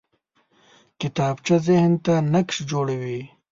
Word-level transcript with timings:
کتابچه 0.99 1.55
ذهن 1.67 1.91
ته 2.05 2.13
نقش 2.33 2.55
جوړوي 2.71 3.21